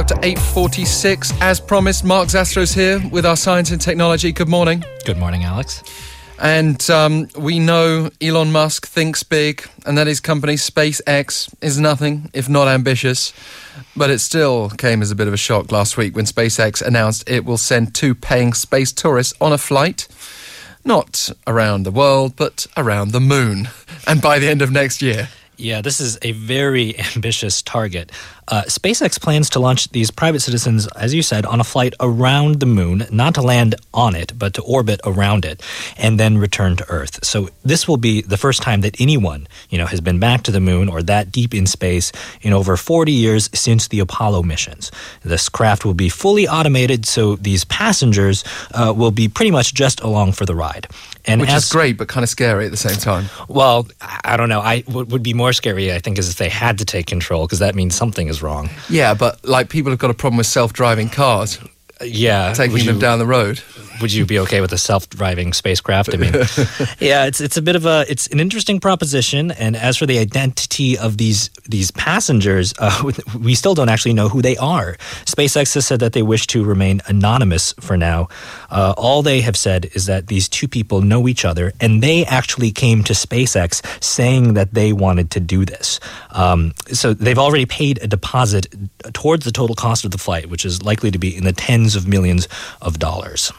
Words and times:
up 0.00 0.06
to 0.06 0.14
8.46. 0.14 1.38
As 1.42 1.60
promised, 1.60 2.06
Mark 2.06 2.28
Zastrow's 2.28 2.72
here 2.72 3.02
with 3.10 3.26
our 3.26 3.36
science 3.36 3.70
and 3.70 3.78
technology. 3.78 4.32
Good 4.32 4.48
morning. 4.48 4.82
Good 5.04 5.18
morning, 5.18 5.44
Alex. 5.44 5.82
And 6.38 6.88
um, 6.88 7.28
we 7.38 7.58
know 7.58 8.08
Elon 8.18 8.50
Musk 8.50 8.86
thinks 8.86 9.22
big 9.22 9.68
and 9.84 9.98
that 9.98 10.06
his 10.06 10.18
company 10.18 10.54
SpaceX 10.54 11.52
is 11.60 11.78
nothing 11.78 12.30
if 12.32 12.48
not 12.48 12.66
ambitious. 12.66 13.34
But 13.94 14.08
it 14.08 14.20
still 14.20 14.70
came 14.70 15.02
as 15.02 15.10
a 15.10 15.14
bit 15.14 15.28
of 15.28 15.34
a 15.34 15.36
shock 15.36 15.70
last 15.70 15.98
week 15.98 16.16
when 16.16 16.24
SpaceX 16.24 16.80
announced 16.80 17.28
it 17.28 17.44
will 17.44 17.58
send 17.58 17.94
two 17.94 18.14
paying 18.14 18.54
space 18.54 18.92
tourists 18.92 19.34
on 19.38 19.52
a 19.52 19.58
flight, 19.58 20.08
not 20.82 21.30
around 21.46 21.82
the 21.82 21.90
world, 21.90 22.36
but 22.36 22.66
around 22.74 23.10
the 23.10 23.20
moon. 23.20 23.68
And 24.06 24.22
by 24.22 24.38
the 24.38 24.48
end 24.48 24.62
of 24.62 24.72
next 24.72 25.02
year. 25.02 25.28
Yeah, 25.60 25.82
this 25.82 26.00
is 26.00 26.18
a 26.22 26.32
very 26.32 26.98
ambitious 27.14 27.60
target. 27.62 28.10
Uh, 28.48 28.62
SpaceX 28.62 29.20
plans 29.20 29.48
to 29.50 29.60
launch 29.60 29.88
these 29.90 30.10
private 30.10 30.40
citizens, 30.40 30.88
as 30.88 31.14
you 31.14 31.22
said, 31.22 31.46
on 31.46 31.60
a 31.60 31.64
flight 31.64 31.94
around 32.00 32.58
the 32.58 32.66
moon, 32.66 33.06
not 33.12 33.34
to 33.34 33.42
land 33.42 33.76
on 33.94 34.16
it, 34.16 34.32
but 34.36 34.54
to 34.54 34.62
orbit 34.62 35.00
around 35.04 35.44
it, 35.44 35.62
and 35.96 36.18
then 36.18 36.36
return 36.36 36.74
to 36.74 36.84
Earth. 36.90 37.24
So 37.24 37.50
this 37.62 37.86
will 37.86 37.96
be 37.96 38.22
the 38.22 38.36
first 38.36 38.60
time 38.60 38.80
that 38.80 39.00
anyone, 39.00 39.46
you 39.68 39.78
know, 39.78 39.86
has 39.86 40.00
been 40.00 40.18
back 40.18 40.42
to 40.44 40.50
the 40.50 40.60
moon 40.60 40.88
or 40.88 41.00
that 41.02 41.30
deep 41.30 41.54
in 41.54 41.66
space 41.66 42.10
in 42.42 42.52
over 42.52 42.76
40 42.76 43.12
years 43.12 43.48
since 43.54 43.86
the 43.86 44.00
Apollo 44.00 44.42
missions. 44.42 44.90
This 45.22 45.48
craft 45.48 45.84
will 45.84 45.94
be 45.94 46.08
fully 46.08 46.48
automated, 46.48 47.06
so 47.06 47.36
these 47.36 47.64
passengers 47.64 48.42
uh, 48.74 48.92
will 48.96 49.12
be 49.12 49.28
pretty 49.28 49.52
much 49.52 49.74
just 49.74 50.00
along 50.00 50.32
for 50.32 50.44
the 50.44 50.56
ride. 50.56 50.88
And 51.26 51.40
Which 51.40 51.50
as, 51.50 51.64
is 51.64 51.72
great, 51.72 51.98
but 51.98 52.08
kind 52.08 52.24
of 52.24 52.30
scary 52.30 52.64
at 52.64 52.70
the 52.70 52.76
same 52.76 52.96
time. 52.96 53.26
Well, 53.46 53.86
I 54.24 54.36
don't 54.36 54.48
know. 54.48 54.60
I 54.60 54.82
would 54.88 55.22
be 55.22 55.34
more 55.34 55.49
scary, 55.52 55.92
I 55.92 55.98
think, 55.98 56.18
is 56.18 56.28
if 56.30 56.36
they 56.36 56.48
had 56.48 56.78
to 56.78 56.84
take 56.84 57.06
control, 57.06 57.46
because 57.46 57.58
that 57.58 57.74
means 57.74 57.94
something 57.94 58.28
is 58.28 58.42
wrong. 58.42 58.70
Yeah, 58.88 59.14
but 59.14 59.44
like 59.44 59.68
people 59.68 59.90
have 59.92 59.98
got 59.98 60.10
a 60.10 60.14
problem 60.14 60.38
with 60.38 60.46
self-driving 60.46 61.10
cars. 61.10 61.58
Yeah, 62.02 62.52
taking 62.54 62.86
them 62.86 62.98
down 62.98 63.18
the 63.18 63.26
road 63.26 63.62
would 64.00 64.12
you 64.12 64.26
be 64.26 64.38
okay 64.40 64.60
with 64.60 64.72
a 64.72 64.78
self-driving 64.78 65.52
spacecraft? 65.52 66.14
I 66.14 66.16
mean, 66.16 66.32
yeah, 67.00 67.26
it's 67.26 67.40
it's 67.40 67.56
a 67.56 67.62
bit 67.62 67.76
of 67.76 67.86
a 67.86 68.04
it's 68.08 68.26
an 68.28 68.40
interesting 68.40 68.80
proposition. 68.80 69.50
And 69.52 69.76
as 69.76 69.96
for 69.96 70.06
the 70.06 70.18
identity 70.18 70.98
of 70.98 71.18
these 71.18 71.50
these 71.68 71.90
passengers, 71.90 72.74
uh, 72.78 73.12
we 73.38 73.54
still 73.54 73.74
don't 73.74 73.88
actually 73.88 74.14
know 74.14 74.28
who 74.28 74.42
they 74.42 74.56
are. 74.56 74.96
SpaceX 75.24 75.74
has 75.74 75.86
said 75.86 76.00
that 76.00 76.12
they 76.12 76.22
wish 76.22 76.46
to 76.48 76.64
remain 76.64 77.00
anonymous 77.06 77.72
for 77.80 77.96
now. 77.96 78.28
Uh, 78.70 78.94
all 78.96 79.22
they 79.22 79.40
have 79.40 79.56
said 79.56 79.90
is 79.94 80.06
that 80.06 80.26
these 80.28 80.48
two 80.48 80.68
people 80.68 81.02
know 81.02 81.28
each 81.28 81.44
other, 81.44 81.72
and 81.80 82.02
they 82.02 82.24
actually 82.26 82.70
came 82.70 83.04
to 83.04 83.12
SpaceX 83.12 83.82
saying 84.02 84.54
that 84.54 84.74
they 84.74 84.92
wanted 84.92 85.30
to 85.32 85.40
do 85.40 85.64
this. 85.64 86.00
Um, 86.30 86.72
so 86.92 87.14
they've 87.14 87.38
already 87.38 87.66
paid 87.66 87.98
a 88.02 88.06
deposit 88.06 88.66
towards 89.12 89.44
the 89.44 89.52
total 89.52 89.74
cost 89.74 90.04
of 90.04 90.10
the 90.10 90.18
flight, 90.18 90.48
which 90.48 90.64
is 90.64 90.82
likely 90.82 91.10
to 91.10 91.18
be 91.18 91.36
in 91.36 91.44
the 91.44 91.52
tens 91.52 91.96
of 91.96 92.06
millions 92.06 92.48
of 92.80 92.98
dollars. 92.98 93.52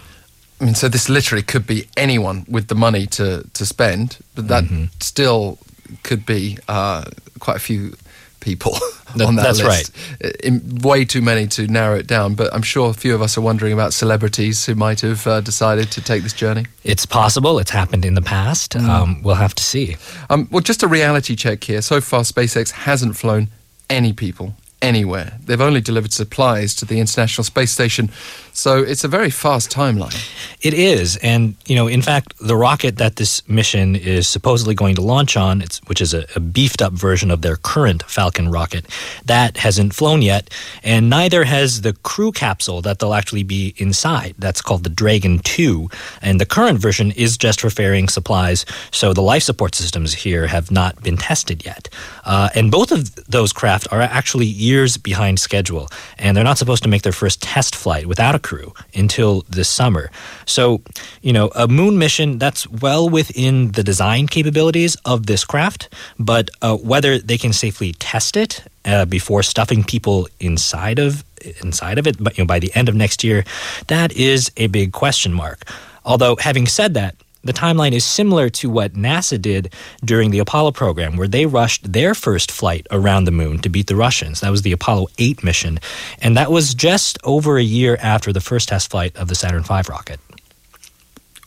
I 0.61 0.63
mean, 0.63 0.75
so 0.75 0.87
this 0.87 1.09
literally 1.09 1.41
could 1.41 1.65
be 1.65 1.87
anyone 1.97 2.45
with 2.47 2.67
the 2.67 2.75
money 2.75 3.07
to, 3.07 3.49
to 3.53 3.65
spend, 3.65 4.19
but 4.35 4.47
that 4.49 4.65
mm-hmm. 4.65 4.85
still 4.99 5.57
could 6.03 6.23
be 6.23 6.59
uh, 6.67 7.05
quite 7.39 7.57
a 7.57 7.59
few 7.59 7.95
people 8.41 8.73
on 9.21 9.35
that 9.35 9.43
That's 9.43 9.63
list. 9.63 9.91
right. 10.21 10.35
In, 10.43 10.79
way 10.83 11.03
too 11.03 11.21
many 11.21 11.47
to 11.47 11.67
narrow 11.67 11.95
it 11.97 12.05
down, 12.05 12.35
but 12.35 12.53
I'm 12.53 12.61
sure 12.61 12.91
a 12.91 12.93
few 12.93 13.15
of 13.15 13.23
us 13.23 13.37
are 13.37 13.41
wondering 13.41 13.73
about 13.73 13.93
celebrities 13.93 14.65
who 14.65 14.75
might 14.75 15.01
have 15.01 15.25
uh, 15.25 15.41
decided 15.41 15.89
to 15.91 16.01
take 16.01 16.21
this 16.21 16.33
journey. 16.33 16.67
It's 16.83 17.07
possible. 17.07 17.57
It's 17.57 17.71
happened 17.71 18.05
in 18.05 18.13
the 18.13 18.21
past. 18.21 18.73
Mm. 18.73 18.87
Um, 18.87 19.23
we'll 19.23 19.35
have 19.35 19.55
to 19.55 19.63
see. 19.63 19.97
Um, 20.29 20.47
well, 20.51 20.61
just 20.61 20.83
a 20.83 20.87
reality 20.87 21.35
check 21.35 21.63
here. 21.63 21.81
So 21.81 22.01
far, 22.01 22.21
SpaceX 22.21 22.71
hasn't 22.71 23.17
flown 23.17 23.47
any 23.89 24.13
people 24.13 24.53
anywhere. 24.81 25.37
They've 25.45 25.61
only 25.61 25.81
delivered 25.81 26.13
supplies 26.13 26.73
to 26.75 26.85
the 26.85 26.99
International 26.99 27.43
Space 27.43 27.71
Station, 27.71 28.09
so 28.51 28.79
it's 28.79 29.03
a 29.03 29.07
very 29.07 29.29
fast 29.29 29.69
timeline. 29.69 30.17
It 30.61 30.75
is, 30.75 31.17
and 31.17 31.55
you 31.65 31.75
know, 31.75 31.87
in 31.87 32.03
fact, 32.03 32.37
the 32.37 32.55
rocket 32.55 32.97
that 32.97 33.15
this 33.15 33.47
mission 33.49 33.95
is 33.95 34.27
supposedly 34.27 34.75
going 34.75 34.93
to 34.93 35.01
launch 35.01 35.35
on, 35.35 35.63
which 35.87 35.99
is 35.99 36.13
a, 36.13 36.27
a 36.35 36.39
beefed 36.39 36.83
up 36.83 36.93
version 36.93 37.31
of 37.31 37.41
their 37.41 37.55
current 37.55 38.03
Falcon 38.03 38.51
rocket, 38.51 38.85
that 39.25 39.57
hasn't 39.57 39.95
flown 39.95 40.21
yet, 40.21 40.51
and 40.83 41.09
neither 41.09 41.45
has 41.45 41.81
the 41.81 41.93
crew 42.03 42.31
capsule 42.31 42.79
that 42.83 42.99
they'll 42.99 43.15
actually 43.15 43.41
be 43.41 43.73
inside. 43.77 44.35
That's 44.37 44.61
called 44.61 44.83
the 44.83 44.91
Dragon 44.91 45.39
2, 45.39 45.89
and 46.21 46.39
the 46.39 46.45
current 46.45 46.77
version 46.77 47.11
is 47.13 47.37
just 47.37 47.59
for 47.59 47.71
ferrying 47.71 48.07
supplies. 48.07 48.63
So 48.91 49.13
the 49.13 49.21
life 49.21 49.41
support 49.41 49.73
systems 49.73 50.13
here 50.13 50.45
have 50.45 50.69
not 50.69 51.01
been 51.01 51.17
tested 51.17 51.65
yet, 51.65 51.89
uh, 52.23 52.49
and 52.53 52.69
both 52.69 52.91
of 52.91 53.15
those 53.25 53.51
craft 53.51 53.87
are 53.91 54.01
actually 54.01 54.45
years 54.45 54.97
behind 54.97 55.39
schedule, 55.39 55.89
and 56.19 56.37
they're 56.37 56.43
not 56.43 56.59
supposed 56.59 56.83
to 56.83 56.89
make 56.89 57.01
their 57.01 57.11
first 57.11 57.41
test 57.41 57.75
flight 57.75 58.05
without 58.05 58.35
a 58.35 58.39
crew 58.39 58.75
until 58.93 59.43
this 59.49 59.67
summer. 59.67 60.11
So, 60.51 60.81
you 61.21 61.33
know, 61.33 61.49
a 61.55 61.67
moon 61.67 61.97
mission 61.97 62.37
that's 62.37 62.67
well 62.67 63.09
within 63.09 63.71
the 63.71 63.83
design 63.83 64.27
capabilities 64.27 64.95
of 65.05 65.25
this 65.25 65.43
craft, 65.43 65.89
but 66.19 66.49
uh, 66.61 66.77
whether 66.77 67.17
they 67.17 67.37
can 67.37 67.53
safely 67.53 67.93
test 67.93 68.37
it 68.37 68.63
uh, 68.85 69.05
before 69.05 69.43
stuffing 69.43 69.83
people 69.83 70.27
inside 70.39 70.99
of 70.99 71.23
inside 71.63 71.97
of 71.97 72.05
it, 72.05 72.23
but 72.23 72.37
you 72.37 72.43
know, 72.43 72.47
by 72.47 72.59
the 72.59 72.71
end 72.75 72.87
of 72.87 72.95
next 72.95 73.23
year, 73.23 73.43
that 73.87 74.11
is 74.13 74.51
a 74.57 74.67
big 74.67 74.91
question 74.91 75.33
mark. 75.33 75.67
Although, 76.05 76.35
having 76.35 76.67
said 76.67 76.93
that, 76.93 77.15
the 77.43 77.53
timeline 77.53 77.93
is 77.93 78.05
similar 78.05 78.49
to 78.49 78.69
what 78.69 78.93
NASA 78.93 79.41
did 79.41 79.73
during 80.05 80.29
the 80.29 80.39
Apollo 80.39 80.73
program, 80.73 81.17
where 81.17 81.27
they 81.27 81.47
rushed 81.47 81.91
their 81.91 82.13
first 82.13 82.51
flight 82.51 82.85
around 82.91 83.23
the 83.23 83.31
moon 83.31 83.59
to 83.59 83.69
beat 83.69 83.87
the 83.87 83.95
Russians. 83.95 84.41
That 84.41 84.51
was 84.51 84.61
the 84.61 84.71
Apollo 84.71 85.07
8 85.17 85.43
mission. 85.43 85.79
And 86.21 86.37
that 86.37 86.51
was 86.51 86.75
just 86.75 87.17
over 87.23 87.57
a 87.57 87.63
year 87.63 87.97
after 87.99 88.31
the 88.31 88.41
first 88.41 88.69
test 88.69 88.91
flight 88.91 89.15
of 89.15 89.27
the 89.27 89.35
Saturn 89.35 89.63
V 89.63 89.81
rocket. 89.89 90.19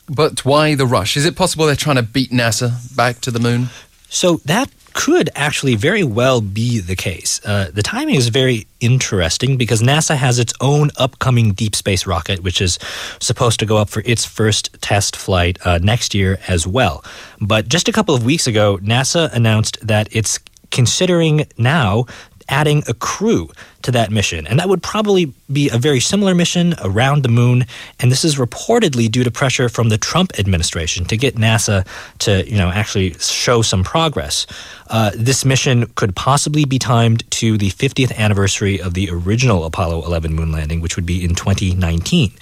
But 0.08 0.44
why 0.44 0.74
the 0.74 0.86
rush? 0.86 1.16
Is 1.16 1.24
it 1.24 1.36
possible 1.36 1.66
they're 1.66 1.76
trying 1.76 1.96
to 1.96 2.02
beat 2.02 2.30
NASA 2.30 2.94
back 2.94 3.20
to 3.22 3.30
the 3.30 3.40
moon? 3.40 3.68
So 4.08 4.36
that 4.44 4.70
could 4.92 5.28
actually 5.34 5.74
very 5.74 6.04
well 6.04 6.40
be 6.40 6.78
the 6.78 6.94
case. 6.94 7.40
Uh, 7.44 7.68
the 7.72 7.82
timing 7.82 8.14
is 8.14 8.28
very 8.28 8.66
interesting 8.80 9.56
because 9.56 9.82
NASA 9.82 10.16
has 10.16 10.38
its 10.38 10.54
own 10.60 10.90
upcoming 10.96 11.52
deep 11.52 11.74
space 11.74 12.06
rocket, 12.06 12.42
which 12.44 12.60
is 12.60 12.78
supposed 13.20 13.58
to 13.58 13.66
go 13.66 13.76
up 13.76 13.88
for 13.88 14.02
its 14.06 14.24
first 14.24 14.70
test 14.80 15.16
flight 15.16 15.58
uh, 15.66 15.78
next 15.82 16.14
year 16.14 16.38
as 16.48 16.66
well. 16.66 17.04
But 17.40 17.68
just 17.68 17.88
a 17.88 17.92
couple 17.92 18.14
of 18.14 18.24
weeks 18.24 18.46
ago, 18.46 18.78
NASA 18.78 19.32
announced 19.32 19.84
that 19.84 20.08
it's 20.12 20.38
considering 20.70 21.46
now 21.58 22.06
adding 22.48 22.82
a 22.86 22.94
crew 22.94 23.50
to 23.84 23.92
that 23.92 24.10
mission. 24.10 24.46
And 24.46 24.58
that 24.58 24.68
would 24.68 24.82
probably 24.82 25.32
be 25.52 25.70
a 25.70 25.78
very 25.78 26.00
similar 26.00 26.34
mission 26.34 26.74
around 26.82 27.22
the 27.22 27.28
moon. 27.28 27.66
And 28.00 28.10
this 28.10 28.24
is 28.24 28.36
reportedly 28.36 29.10
due 29.10 29.24
to 29.24 29.30
pressure 29.30 29.68
from 29.68 29.90
the 29.90 29.98
Trump 29.98 30.32
administration 30.38 31.04
to 31.06 31.16
get 31.16 31.36
NASA 31.36 31.86
to, 32.20 32.48
you 32.48 32.56
know, 32.56 32.70
actually 32.70 33.14
show 33.14 33.62
some 33.62 33.84
progress. 33.84 34.46
Uh, 34.88 35.10
this 35.14 35.44
mission 35.44 35.86
could 35.96 36.14
possibly 36.16 36.64
be 36.64 36.78
timed 36.78 37.28
to 37.30 37.56
the 37.58 37.70
50th 37.70 38.16
anniversary 38.16 38.80
of 38.80 38.94
the 38.94 39.08
original 39.10 39.64
Apollo 39.64 40.04
11 40.04 40.32
moon 40.34 40.52
landing, 40.52 40.80
which 40.80 40.96
would 40.96 41.06
be 41.06 41.24
in 41.24 41.34
2019. 41.34 42.32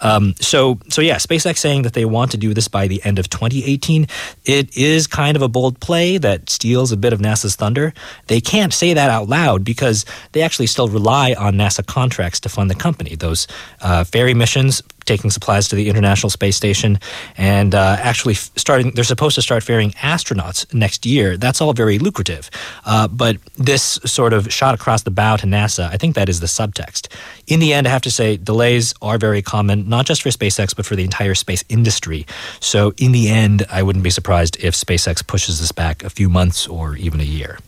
Um, 0.00 0.34
so, 0.40 0.78
so 0.88 1.00
yeah, 1.00 1.16
SpaceX 1.16 1.58
saying 1.58 1.82
that 1.82 1.94
they 1.94 2.04
want 2.04 2.30
to 2.32 2.36
do 2.36 2.54
this 2.54 2.68
by 2.68 2.86
the 2.86 3.02
end 3.04 3.18
of 3.18 3.30
2018. 3.30 4.06
It 4.44 4.76
is 4.76 5.06
kind 5.06 5.36
of 5.36 5.42
a 5.42 5.48
bold 5.48 5.80
play 5.80 6.18
that 6.18 6.50
steals 6.50 6.92
a 6.92 6.96
bit 6.96 7.12
of 7.12 7.20
NASA's 7.20 7.56
thunder. 7.56 7.94
They 8.26 8.40
can't 8.40 8.72
say 8.72 8.94
that 8.94 9.10
out 9.10 9.28
loud 9.28 9.64
because 9.64 10.04
they 10.32 10.42
actually 10.42 10.66
still 10.66 10.81
still 10.82 11.00
rely 11.00 11.34
on 11.34 11.54
NASA 11.54 11.86
contracts 11.86 12.40
to 12.40 12.48
fund 12.48 12.68
the 12.70 12.74
company. 12.74 13.14
Those 13.14 13.46
uh, 13.80 14.04
ferry 14.04 14.34
missions 14.34 14.82
taking 15.04 15.30
supplies 15.30 15.68
to 15.68 15.76
the 15.76 15.88
International 15.88 16.30
Space 16.30 16.56
Station 16.56 16.98
and 17.36 17.74
uh, 17.74 17.96
actually 17.98 18.34
starting, 18.34 18.92
they're 18.92 19.04
supposed 19.04 19.34
to 19.34 19.42
start 19.42 19.62
ferrying 19.62 19.90
astronauts 19.92 20.72
next 20.72 21.04
year. 21.04 21.36
That's 21.36 21.60
all 21.60 21.72
very 21.72 21.98
lucrative. 21.98 22.50
Uh, 22.84 23.08
but 23.08 23.36
this 23.56 23.98
sort 24.04 24.32
of 24.32 24.52
shot 24.52 24.74
across 24.74 25.02
the 25.02 25.10
bow 25.10 25.36
to 25.36 25.46
NASA, 25.46 25.88
I 25.88 25.96
think 25.96 26.14
that 26.14 26.28
is 26.28 26.40
the 26.40 26.46
subtext. 26.46 27.08
In 27.46 27.60
the 27.60 27.72
end, 27.72 27.86
I 27.86 27.90
have 27.90 28.02
to 28.02 28.10
say, 28.10 28.36
delays 28.36 28.94
are 29.02 29.18
very 29.18 29.42
common, 29.42 29.88
not 29.88 30.06
just 30.06 30.22
for 30.22 30.30
SpaceX, 30.30 30.74
but 30.74 30.86
for 30.86 30.96
the 30.96 31.04
entire 31.04 31.34
space 31.34 31.64
industry. 31.68 32.26
So 32.60 32.92
in 32.96 33.12
the 33.12 33.28
end, 33.28 33.64
I 33.70 33.82
wouldn't 33.82 34.04
be 34.04 34.10
surprised 34.10 34.56
if 34.60 34.74
SpaceX 34.74 35.26
pushes 35.26 35.60
this 35.60 35.72
back 35.72 36.04
a 36.04 36.10
few 36.10 36.28
months 36.28 36.66
or 36.66 36.96
even 36.96 37.20
a 37.20 37.24
year 37.24 37.58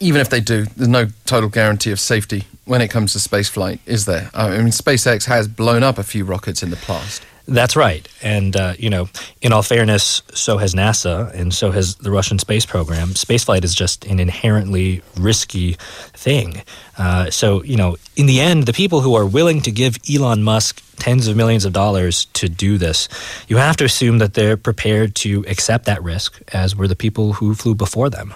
even 0.00 0.20
if 0.20 0.28
they 0.30 0.40
do, 0.40 0.64
there's 0.76 0.88
no 0.88 1.08
total 1.24 1.48
guarantee 1.48 1.90
of 1.90 2.00
safety 2.00 2.44
when 2.68 2.82
it 2.82 2.88
comes 2.88 3.14
to 3.14 3.18
spaceflight, 3.18 3.80
is 3.86 4.04
there? 4.04 4.30
I 4.34 4.50
mean, 4.58 4.68
SpaceX 4.68 5.24
has 5.24 5.48
blown 5.48 5.82
up 5.82 5.98
a 5.98 6.02
few 6.02 6.24
rockets 6.24 6.62
in 6.62 6.70
the 6.70 6.76
past. 6.76 7.24
That's 7.46 7.76
right. 7.76 8.06
And, 8.22 8.54
uh, 8.54 8.74
you 8.78 8.90
know, 8.90 9.08
in 9.40 9.54
all 9.54 9.62
fairness, 9.62 10.20
so 10.34 10.58
has 10.58 10.74
NASA 10.74 11.32
and 11.32 11.54
so 11.54 11.70
has 11.70 11.94
the 11.94 12.10
Russian 12.10 12.38
space 12.38 12.66
program. 12.66 13.08
Spaceflight 13.08 13.64
is 13.64 13.74
just 13.74 14.04
an 14.04 14.20
inherently 14.20 15.00
risky 15.16 15.78
thing. 16.12 16.60
Uh, 16.98 17.30
so, 17.30 17.62
you 17.62 17.78
know, 17.78 17.96
in 18.16 18.26
the 18.26 18.38
end, 18.38 18.66
the 18.66 18.74
people 18.74 19.00
who 19.00 19.14
are 19.14 19.24
willing 19.24 19.62
to 19.62 19.70
give 19.70 19.96
Elon 20.12 20.42
Musk 20.42 20.82
tens 20.98 21.26
of 21.26 21.38
millions 21.38 21.64
of 21.64 21.72
dollars 21.72 22.26
to 22.34 22.50
do 22.50 22.76
this, 22.76 23.08
you 23.48 23.56
have 23.56 23.78
to 23.78 23.84
assume 23.84 24.18
that 24.18 24.34
they're 24.34 24.58
prepared 24.58 25.14
to 25.14 25.42
accept 25.48 25.86
that 25.86 26.02
risk, 26.02 26.42
as 26.52 26.76
were 26.76 26.88
the 26.88 26.96
people 26.96 27.32
who 27.32 27.54
flew 27.54 27.74
before 27.74 28.10
them. 28.10 28.34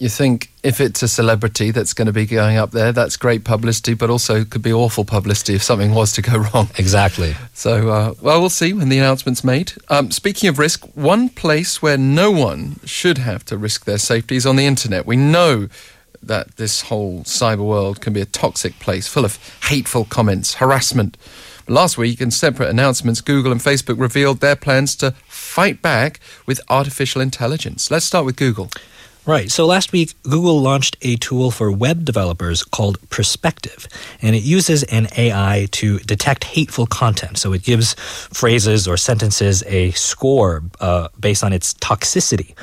You 0.00 0.08
think 0.08 0.50
if 0.62 0.80
it's 0.80 1.02
a 1.02 1.08
celebrity 1.08 1.70
that's 1.70 1.92
going 1.92 2.06
to 2.06 2.12
be 2.12 2.24
going 2.24 2.56
up 2.56 2.70
there, 2.70 2.90
that's 2.90 3.18
great 3.18 3.44
publicity, 3.44 3.92
but 3.92 4.08
also 4.08 4.44
could 4.44 4.62
be 4.62 4.72
awful 4.72 5.04
publicity 5.04 5.54
if 5.54 5.62
something 5.62 5.94
was 5.94 6.12
to 6.14 6.22
go 6.22 6.38
wrong. 6.54 6.70
Exactly. 6.78 7.36
So, 7.52 7.90
uh, 7.90 8.14
well, 8.22 8.40
we'll 8.40 8.48
see 8.48 8.72
when 8.72 8.88
the 8.88 8.98
announcement's 8.98 9.44
made. 9.44 9.74
Um, 9.90 10.10
speaking 10.10 10.48
of 10.48 10.58
risk, 10.58 10.86
one 10.96 11.28
place 11.28 11.82
where 11.82 11.98
no 11.98 12.30
one 12.30 12.80
should 12.86 13.18
have 13.18 13.44
to 13.44 13.58
risk 13.58 13.84
their 13.84 13.98
safety 13.98 14.36
is 14.36 14.46
on 14.46 14.56
the 14.56 14.64
internet. 14.64 15.04
We 15.04 15.16
know 15.16 15.68
that 16.22 16.56
this 16.56 16.82
whole 16.82 17.20
cyber 17.24 17.66
world 17.66 18.00
can 18.00 18.14
be 18.14 18.22
a 18.22 18.26
toxic 18.26 18.78
place 18.78 19.06
full 19.06 19.26
of 19.26 19.38
hateful 19.64 20.06
comments, 20.06 20.54
harassment. 20.54 21.18
Last 21.68 21.98
week, 21.98 22.22
in 22.22 22.30
separate 22.30 22.70
announcements, 22.70 23.20
Google 23.20 23.52
and 23.52 23.60
Facebook 23.60 24.00
revealed 24.00 24.40
their 24.40 24.56
plans 24.56 24.96
to 24.96 25.12
fight 25.28 25.82
back 25.82 26.20
with 26.46 26.60
artificial 26.70 27.20
intelligence. 27.20 27.90
Let's 27.90 28.06
start 28.06 28.24
with 28.24 28.36
Google. 28.36 28.70
Right. 29.26 29.50
So 29.50 29.66
last 29.66 29.92
week, 29.92 30.14
Google 30.22 30.60
launched 30.60 30.96
a 31.02 31.16
tool 31.16 31.50
for 31.50 31.70
web 31.70 32.06
developers 32.06 32.62
called 32.64 32.98
Perspective, 33.10 33.86
and 34.22 34.34
it 34.34 34.42
uses 34.42 34.82
an 34.84 35.08
AI 35.16 35.68
to 35.72 35.98
detect 36.00 36.44
hateful 36.44 36.86
content. 36.86 37.36
So 37.36 37.52
it 37.52 37.62
gives 37.62 37.94
phrases 37.94 38.88
or 38.88 38.96
sentences 38.96 39.62
a 39.66 39.90
score 39.90 40.62
uh, 40.80 41.08
based 41.18 41.44
on 41.44 41.52
its 41.52 41.74
toxicity. 41.74 42.54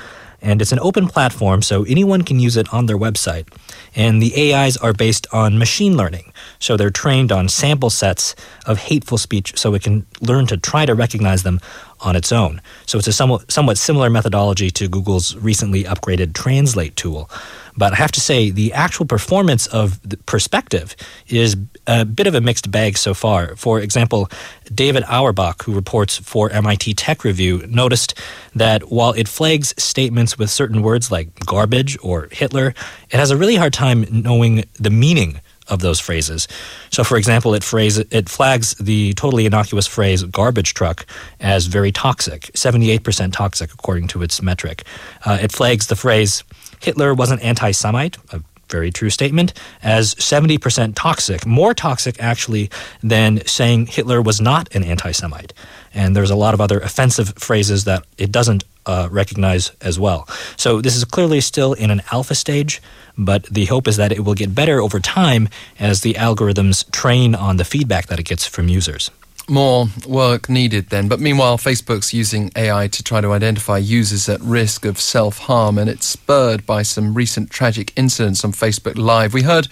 And 0.42 0.62
it's 0.62 0.72
an 0.72 0.80
open 0.80 1.08
platform, 1.08 1.62
so 1.62 1.84
anyone 1.84 2.24
can 2.24 2.40
use 2.40 2.58
it 2.58 2.72
on 2.74 2.86
their 2.86 2.98
website. 2.98 3.48
And 3.96 4.22
the 4.22 4.54
AIs 4.54 4.78
are 4.78 4.94
based 4.94 5.26
on 5.34 5.58
machine 5.58 5.98
learning. 5.98 6.32
So 6.60 6.78
they're 6.78 6.92
trained 6.92 7.32
on 7.32 7.50
sample 7.50 7.90
sets 7.90 8.36
of 8.66 8.78
hateful 8.78 9.18
speech 9.18 9.58
so 9.58 9.74
it 9.74 9.84
can 9.84 10.06
learn 10.22 10.46
to 10.48 10.58
try 10.58 10.86
to 10.86 10.94
recognize 10.94 11.44
them 11.44 11.60
on 12.00 12.16
its 12.16 12.32
own. 12.32 12.62
So 12.86 12.98
it's 12.98 13.08
a 13.08 13.14
somewhat, 13.14 13.52
somewhat 13.52 13.78
similar 13.78 14.10
methodology 14.10 14.70
to 14.72 14.88
Google's 14.88 15.36
recently 15.36 15.84
upgraded 15.84 16.34
Translate 16.34 16.96
tool. 16.96 17.30
But 17.76 17.94
I 17.94 17.98
have 17.98 18.12
to 18.14 18.20
say, 18.20 18.50
the 18.50 18.74
actual 18.74 19.06
performance 19.06 19.68
of 19.68 20.00
perspective 20.26 20.96
is 21.28 21.56
a 21.86 22.06
bit 22.06 22.26
of 22.26 22.34
a 22.34 22.42
mixed 22.42 22.72
bag 22.72 22.98
so 22.98 23.14
far. 23.14 23.56
For 23.56 23.80
example, 23.80 24.30
David 24.74 25.04
Auerbach, 25.04 25.64
who 25.64 25.74
reports 25.74 26.18
for 26.18 26.50
MIT 26.50 26.96
Tech 26.96 27.24
Review, 27.24 27.66
noticed 27.68 28.16
that 28.56 28.90
while 28.92 29.14
it 29.14 29.28
flags 29.28 29.76
statements 29.78 30.40
with 30.40 30.50
certain 30.50 30.82
words 30.82 31.12
like 31.12 31.46
garbage 31.46 31.98
or 32.02 32.30
Hitler, 32.32 32.74
it 33.12 33.18
has 33.18 33.30
a 33.30 33.38
really 33.38 33.56
hard 33.56 33.74
time 33.74 34.06
knowing 34.10 34.64
the 34.80 34.90
meaning 34.90 35.40
of 35.70 35.80
those 35.80 36.00
phrases. 36.00 36.48
So, 36.92 37.04
for 37.04 37.18
example, 37.18 37.54
it, 37.54 37.64
phrase, 37.64 37.98
it 37.98 38.30
flags 38.30 38.74
the 38.76 39.14
totally 39.14 39.46
innocuous 39.46 39.88
phrase 39.88 40.24
garbage 40.24 40.74
truck 40.74 41.06
as 41.40 41.66
very 41.66 41.92
toxic, 41.92 42.44
78% 42.54 43.34
toxic 43.34 43.74
according 43.74 44.08
to 44.10 44.22
its 44.22 44.42
metric. 44.42 44.84
Uh, 45.26 45.38
it 45.42 45.52
flags 45.52 45.88
the 45.88 45.96
phrase 45.96 46.44
Hitler 46.82 47.14
was 47.14 47.32
an 47.32 47.40
anti 47.40 47.72
Semite, 47.72 48.18
a 48.32 48.42
very 48.70 48.92
true 48.92 49.10
statement, 49.10 49.54
as 49.82 50.16
70% 50.16 50.94
toxic, 50.96 51.46
more 51.46 51.74
toxic 51.74 52.22
actually 52.22 52.70
than 53.02 53.46
saying 53.46 53.88
Hitler 53.88 54.22
was 54.22 54.42
not 54.42 54.74
an 54.76 54.84
anti 54.84 55.12
Semite. 55.12 55.54
And 55.94 56.16
there's 56.16 56.30
a 56.30 56.36
lot 56.36 56.54
of 56.54 56.62
other 56.62 56.80
offensive 56.80 57.34
phrases 57.38 57.86
that 57.86 58.04
it 58.18 58.32
doesn't 58.32 58.64
uh, 58.86 59.10
recognize 59.12 59.72
as 59.82 60.00
well. 60.00 60.28
So 60.56 60.82
this 60.82 60.96
is 60.96 61.04
clearly 61.04 61.42
still 61.42 61.74
in 61.74 61.92
an 61.92 62.02
alpha 62.12 62.36
stage, 62.36 62.82
but 63.18 63.44
the 63.44 63.66
hope 63.66 63.88
is 63.88 63.98
that 63.98 64.12
it 64.12 64.24
will 64.24 64.34
get 64.34 64.56
better 64.56 64.82
over 64.82 65.00
time 65.00 65.50
as 65.80 66.02
the 66.02 66.14
algorithms 66.14 66.90
train 66.92 67.36
on 67.36 67.58
the 67.58 67.66
feedback 67.66 68.08
that 68.08 68.20
it 68.20 68.24
gets 68.24 68.46
from 68.48 68.70
users. 68.70 69.12
More 69.50 69.88
work 70.06 70.50
needed 70.50 70.90
then. 70.90 71.08
But 71.08 71.22
meanwhile, 71.22 71.58
Facebook's 71.58 72.14
using 72.14 72.52
AI 72.58 72.88
to 72.90 73.02
try 73.02 73.22
to 73.22 73.32
identify 73.32 73.78
users 73.78 74.28
at 74.28 74.42
risk 74.42 74.84
of 74.84 75.00
self 75.00 75.38
harm, 75.38 75.78
and 75.78 75.90
it's 75.90 76.06
spurred 76.06 76.66
by 76.66 76.82
some 76.82 77.14
recent 77.14 77.50
tragic 77.50 77.94
incidents 77.96 78.44
on 78.44 78.52
Facebook 78.52 78.98
Live. 78.98 79.34
We 79.34 79.44
heard 79.44 79.70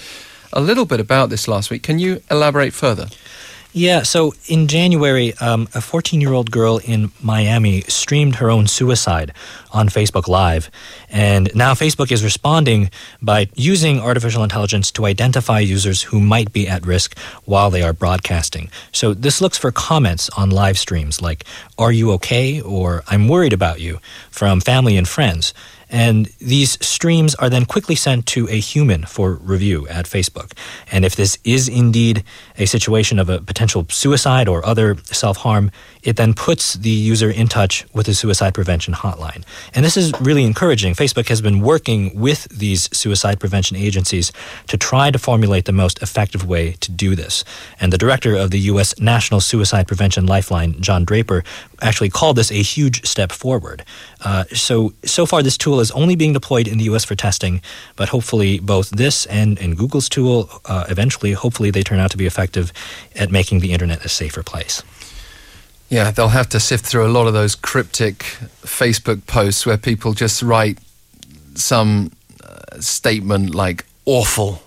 a 0.53 0.61
little 0.61 0.85
bit 0.85 1.01
about 1.01 1.29
this 1.29 1.47
last 1.47 1.69
week. 1.69 1.83
Can 1.83 1.99
you 1.99 2.21
elaborate 2.31 2.73
further? 2.73 3.07
Yeah, 3.77 4.03
so 4.03 4.33
in 4.47 4.69
January, 4.69 5.33
um, 5.41 5.67
a 5.75 5.81
14 5.81 6.21
year 6.21 6.31
old 6.31 6.49
girl 6.49 6.77
in 6.85 7.11
Miami 7.21 7.81
streamed 7.81 8.35
her 8.35 8.49
own 8.49 8.67
suicide 8.67 9.33
on 9.73 9.89
Facebook 9.89 10.29
Live. 10.29 10.71
And 11.09 11.53
now 11.53 11.73
Facebook 11.73 12.09
is 12.09 12.23
responding 12.23 12.89
by 13.21 13.49
using 13.53 13.99
artificial 13.99 14.43
intelligence 14.43 14.91
to 14.91 15.05
identify 15.05 15.59
users 15.59 16.03
who 16.03 16.21
might 16.21 16.53
be 16.53 16.69
at 16.69 16.85
risk 16.85 17.19
while 17.43 17.69
they 17.69 17.81
are 17.81 17.91
broadcasting. 17.91 18.69
So 18.93 19.13
this 19.13 19.41
looks 19.41 19.57
for 19.57 19.73
comments 19.73 20.29
on 20.37 20.51
live 20.51 20.77
streams 20.77 21.21
like, 21.21 21.43
Are 21.77 21.91
you 21.91 22.13
okay? 22.13 22.61
or 22.61 23.03
I'm 23.09 23.27
worried 23.27 23.51
about 23.51 23.81
you 23.81 23.99
from 24.31 24.61
family 24.61 24.95
and 24.95 25.05
friends. 25.05 25.53
And 25.89 26.27
these 26.39 26.83
streams 26.85 27.35
are 27.35 27.49
then 27.49 27.65
quickly 27.65 27.95
sent 27.95 28.25
to 28.27 28.47
a 28.49 28.59
human 28.59 29.05
for 29.05 29.33
review 29.35 29.87
at 29.87 30.05
Facebook. 30.05 30.53
And 30.91 31.05
if 31.05 31.15
this 31.15 31.37
is 31.43 31.67
indeed 31.67 32.23
a 32.57 32.65
situation 32.65 33.19
of 33.19 33.29
a 33.29 33.39
potential 33.39 33.85
suicide 33.89 34.47
or 34.47 34.65
other 34.65 34.97
self 35.05 35.37
harm, 35.37 35.71
it 36.03 36.17
then 36.17 36.33
puts 36.33 36.73
the 36.73 36.89
user 36.89 37.29
in 37.29 37.47
touch 37.47 37.85
with 37.93 38.05
the 38.05 38.13
suicide 38.13 38.53
prevention 38.53 38.93
hotline. 38.93 39.43
And 39.73 39.83
this 39.83 39.97
is 39.97 40.13
really 40.21 40.43
encouraging. 40.43 40.93
Facebook 40.93 41.27
has 41.29 41.41
been 41.41 41.61
working 41.61 42.17
with 42.17 42.47
these 42.49 42.95
suicide 42.95 43.39
prevention 43.39 43.75
agencies 43.75 44.31
to 44.67 44.77
try 44.77 45.11
to 45.11 45.17
formulate 45.17 45.65
the 45.65 45.71
most 45.71 46.01
effective 46.01 46.45
way 46.45 46.73
to 46.81 46.91
do 46.91 47.15
this. 47.15 47.43
And 47.79 47.91
the 47.91 47.97
director 47.97 48.35
of 48.35 48.51
the 48.51 48.59
U.S. 48.71 48.97
National 48.99 49.39
Suicide 49.39 49.87
Prevention 49.87 50.27
Lifeline, 50.27 50.79
John 50.81 51.05
Draper, 51.05 51.43
actually 51.81 52.09
called 52.09 52.35
this 52.35 52.51
a 52.51 52.61
huge 52.61 53.05
step 53.05 53.31
forward. 53.31 53.83
Uh, 54.23 54.43
so, 54.53 54.93
so 55.03 55.25
far, 55.25 55.41
this 55.43 55.57
tool 55.57 55.74
is 55.79 55.91
only 55.91 56.15
being 56.15 56.33
deployed 56.33 56.67
in 56.67 56.77
the 56.77 56.85
U.S. 56.85 57.03
for 57.03 57.15
testing, 57.15 57.61
but 57.95 58.09
hopefully, 58.09 58.59
both 58.59 58.89
this 58.89 59.25
and, 59.27 59.59
and 59.59 59.77
Google's 59.77 60.09
tool, 60.09 60.49
uh, 60.65 60.85
eventually, 60.89 61.33
hopefully, 61.33 61.71
they 61.71 61.83
turn 61.83 61.99
out 61.99 62.11
to 62.11 62.17
be 62.17 62.25
effective 62.25 62.71
at 63.15 63.31
making 63.31 63.59
the 63.59 63.71
internet 63.71 64.03
a 64.05 64.09
safer 64.09 64.43
place. 64.43 64.83
Yeah, 65.89 66.11
they'll 66.11 66.29
have 66.29 66.49
to 66.49 66.59
sift 66.59 66.85
through 66.85 67.05
a 67.05 67.09
lot 67.09 67.27
of 67.27 67.33
those 67.33 67.55
cryptic 67.55 68.19
Facebook 68.63 69.25
posts 69.27 69.65
where 69.65 69.77
people 69.77 70.13
just 70.13 70.41
write 70.41 70.79
some 71.53 72.11
uh, 72.43 72.79
statement 72.79 73.53
like 73.53 73.85
awful 74.05 74.61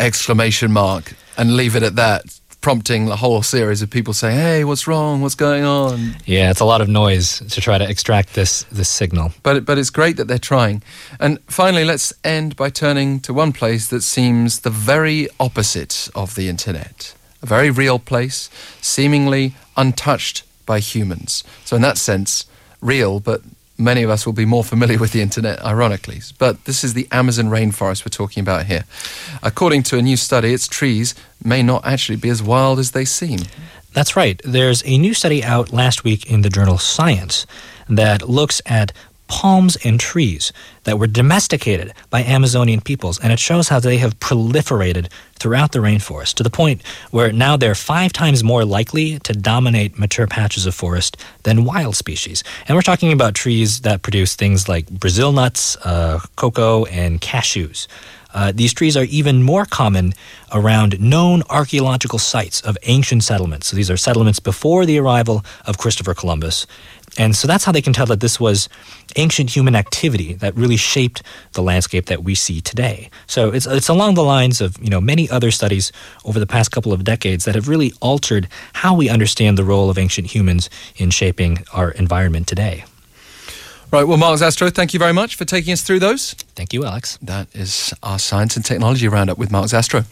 exclamation 0.00 0.72
mark 0.72 1.14
and 1.36 1.54
leave 1.54 1.76
it 1.76 1.82
at 1.82 1.96
that 1.96 2.37
prompting 2.60 3.08
a 3.08 3.16
whole 3.16 3.42
series 3.42 3.82
of 3.82 3.90
people 3.90 4.12
saying, 4.12 4.36
"Hey, 4.36 4.64
what's 4.64 4.86
wrong? 4.86 5.20
What's 5.20 5.34
going 5.34 5.64
on?" 5.64 6.16
Yeah, 6.26 6.50
it's 6.50 6.60
a 6.60 6.64
lot 6.64 6.80
of 6.80 6.88
noise 6.88 7.40
to 7.50 7.60
try 7.60 7.78
to 7.78 7.88
extract 7.88 8.34
this 8.34 8.64
this 8.72 8.88
signal. 8.88 9.32
But 9.42 9.64
but 9.64 9.78
it's 9.78 9.90
great 9.90 10.16
that 10.16 10.28
they're 10.28 10.38
trying. 10.38 10.82
And 11.20 11.38
finally, 11.46 11.84
let's 11.84 12.12
end 12.24 12.56
by 12.56 12.70
turning 12.70 13.20
to 13.20 13.32
one 13.32 13.52
place 13.52 13.86
that 13.88 14.02
seems 14.02 14.60
the 14.60 14.70
very 14.70 15.28
opposite 15.38 16.08
of 16.14 16.34
the 16.34 16.48
internet. 16.48 17.14
A 17.42 17.46
very 17.46 17.70
real 17.70 17.98
place, 17.98 18.50
seemingly 18.80 19.54
untouched 19.76 20.42
by 20.66 20.80
humans. 20.80 21.44
So 21.64 21.76
in 21.76 21.82
that 21.82 21.98
sense, 21.98 22.46
real, 22.80 23.20
but 23.20 23.42
many 23.78 24.02
of 24.02 24.10
us 24.10 24.26
will 24.26 24.32
be 24.32 24.44
more 24.44 24.64
familiar 24.64 24.98
with 24.98 25.12
the 25.12 25.22
internet, 25.22 25.64
ironically. 25.64 26.20
But 26.38 26.64
this 26.64 26.82
is 26.84 26.94
the 26.94 27.06
Amazon 27.12 27.46
rainforest 27.46 28.04
we're 28.04 28.10
talking 28.10 28.40
about 28.40 28.66
here. 28.66 28.84
According 29.42 29.84
to 29.84 29.98
a 29.98 30.02
new 30.02 30.16
study, 30.16 30.52
its 30.52 30.66
trees 30.66 31.14
may 31.42 31.62
not 31.62 31.86
actually 31.86 32.16
be 32.16 32.28
as 32.28 32.42
wild 32.42 32.78
as 32.78 32.90
they 32.90 33.04
seem. 33.04 33.40
That's 33.92 34.16
right. 34.16 34.40
There's 34.44 34.82
a 34.84 34.98
new 34.98 35.14
study 35.14 35.42
out 35.42 35.72
last 35.72 36.04
week 36.04 36.30
in 36.30 36.42
the 36.42 36.50
journal 36.50 36.78
Science 36.78 37.46
that 37.88 38.28
looks 38.28 38.60
at 38.66 38.92
palms 39.28 39.76
and 39.84 40.00
trees 40.00 40.52
that 40.84 40.98
were 40.98 41.06
domesticated 41.06 41.92
by 42.10 42.22
Amazonian 42.22 42.80
peoples, 42.80 43.20
and 43.20 43.32
it 43.32 43.38
shows 43.38 43.68
how 43.68 43.78
they 43.78 43.98
have 43.98 44.18
proliferated 44.18 45.10
throughout 45.38 45.72
the 45.72 45.78
rainforest 45.78 46.34
to 46.34 46.42
the 46.42 46.50
point 46.50 46.82
where 47.10 47.30
now 47.30 47.56
they're 47.56 47.74
five 47.74 48.12
times 48.12 48.42
more 48.42 48.64
likely 48.64 49.18
to 49.20 49.32
dominate 49.32 49.98
mature 49.98 50.26
patches 50.26 50.66
of 50.66 50.74
forest 50.74 51.16
than 51.44 51.64
wild 51.64 51.94
species. 51.94 52.42
And 52.66 52.74
we're 52.74 52.82
talking 52.82 53.12
about 53.12 53.34
trees 53.34 53.82
that 53.82 54.02
produce 54.02 54.34
things 54.34 54.68
like 54.68 54.88
Brazil 54.90 55.32
nuts, 55.32 55.76
uh, 55.84 56.20
cocoa, 56.36 56.86
and 56.86 57.20
cashews. 57.20 57.86
Uh, 58.34 58.52
these 58.54 58.74
trees 58.74 58.96
are 58.96 59.04
even 59.04 59.42
more 59.42 59.64
common 59.64 60.12
around 60.52 61.00
known 61.00 61.42
archaeological 61.48 62.18
sites 62.18 62.60
of 62.60 62.76
ancient 62.84 63.24
settlements. 63.24 63.68
So 63.68 63.76
these 63.76 63.90
are 63.90 63.96
settlements 63.96 64.38
before 64.38 64.84
the 64.84 64.98
arrival 64.98 65.44
of 65.66 65.78
Christopher 65.78 66.14
Columbus. 66.14 66.66
And 67.18 67.34
so 67.34 67.48
that's 67.48 67.64
how 67.64 67.72
they 67.72 67.82
can 67.82 67.92
tell 67.92 68.06
that 68.06 68.20
this 68.20 68.38
was 68.38 68.68
ancient 69.16 69.50
human 69.54 69.74
activity 69.74 70.34
that 70.34 70.54
really 70.54 70.76
shaped 70.76 71.22
the 71.52 71.62
landscape 71.62 72.06
that 72.06 72.22
we 72.22 72.34
see 72.34 72.60
today. 72.60 73.10
So 73.26 73.50
it's, 73.50 73.66
it's 73.66 73.88
along 73.88 74.14
the 74.14 74.22
lines 74.22 74.60
of 74.60 74.78
you 74.80 74.88
know 74.88 75.00
many 75.00 75.28
other 75.28 75.50
studies 75.50 75.92
over 76.24 76.38
the 76.38 76.46
past 76.46 76.70
couple 76.70 76.92
of 76.92 77.02
decades 77.04 77.44
that 77.44 77.56
have 77.56 77.68
really 77.68 77.92
altered 78.00 78.48
how 78.72 78.94
we 78.94 79.08
understand 79.08 79.58
the 79.58 79.64
role 79.64 79.90
of 79.90 79.98
ancient 79.98 80.28
humans 80.28 80.70
in 80.96 81.10
shaping 81.10 81.58
our 81.74 81.90
environment 81.90 82.46
today. 82.46 82.84
Right, 83.90 84.04
well, 84.04 84.18
Mark 84.18 84.38
Zastrow, 84.38 84.70
thank 84.70 84.92
you 84.92 84.98
very 84.98 85.14
much 85.14 85.34
for 85.34 85.46
taking 85.46 85.72
us 85.72 85.82
through 85.82 85.98
those. 85.98 86.34
Thank 86.54 86.74
you, 86.74 86.84
Alex. 86.84 87.18
That 87.22 87.48
is 87.54 87.94
our 88.02 88.18
science 88.18 88.54
and 88.54 88.64
technology 88.64 89.08
roundup 89.08 89.38
with 89.38 89.50
Mark 89.50 89.66
Zastrow. 89.66 90.04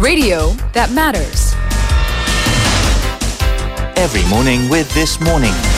Radio 0.00 0.50
that 0.72 0.90
matters 0.92 1.54
every 3.96 4.28
morning 4.28 4.68
with 4.68 4.92
This 4.94 5.20
Morning. 5.20 5.73